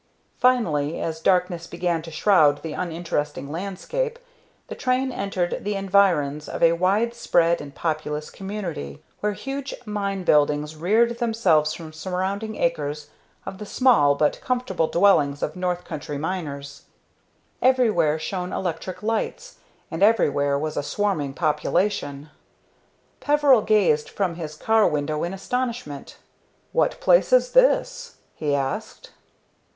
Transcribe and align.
Finally, 0.39 0.99
as 0.99 1.19
darkness 1.19 1.67
began 1.67 2.01
to 2.01 2.09
shroud 2.09 2.63
the 2.63 2.73
uninteresting 2.73 3.51
landscape, 3.51 4.17
the 4.65 4.73
train 4.73 5.11
entered 5.11 5.63
the 5.63 5.75
environs 5.75 6.49
of 6.49 6.63
a 6.63 6.71
wide 6.71 7.13
spread 7.13 7.61
and 7.61 7.75
populous 7.75 8.31
community, 8.31 9.03
where 9.19 9.33
huge 9.33 9.75
mine 9.85 10.23
buildings 10.23 10.75
reared 10.75 11.19
themselves 11.19 11.75
from 11.75 11.93
surrounding 11.93 12.55
acres 12.55 13.11
of 13.45 13.59
the 13.59 13.65
small 13.67 14.15
but 14.15 14.41
comfortable 14.41 14.87
dwellings 14.87 15.43
of 15.43 15.55
North 15.55 15.83
country 15.85 16.17
miners. 16.17 16.85
Everywhere 17.61 18.17
shone 18.17 18.51
electric 18.51 19.03
lights, 19.03 19.57
and 19.91 20.01
everywhere 20.01 20.57
was 20.57 20.77
a 20.77 20.81
swarming 20.81 21.35
population. 21.35 22.31
Peveril 23.19 23.61
gazed 23.61 24.09
from 24.09 24.33
his 24.33 24.55
car 24.55 24.87
window 24.87 25.23
in 25.23 25.31
astonishment. 25.31 26.17
"What 26.71 26.99
place 26.99 27.31
is 27.31 27.51
this?" 27.51 28.15
he 28.33 28.55
asked. 28.55 29.11